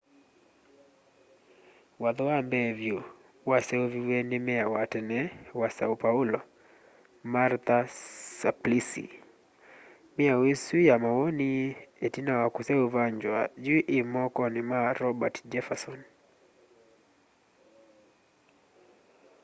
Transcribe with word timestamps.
watho 2.03 2.23
wa 2.31 2.37
mbee 2.45 2.69
vyu 2.79 2.97
waseuviw'e 3.49 4.19
ni 4.29 4.37
meya 4.45 4.65
wa 4.73 4.83
tene 4.91 5.19
wa 5.59 5.67
são 5.77 5.93
paulo 6.03 6.39
martha 7.33 7.77
suplicy. 8.39 9.05
miao 10.15 10.41
isu 10.53 10.77
ya 10.89 10.95
mawoni 11.03 11.49
itina 12.05 12.33
wa 12.41 12.47
kiseuvangywa 12.55 13.39
yu 13.65 13.77
ii 13.95 14.07
mokoni 14.13 14.61
ma 14.69 14.79
roberto 15.01 15.39
jefferson 15.51 15.99